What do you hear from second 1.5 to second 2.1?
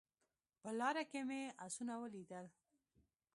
اسونه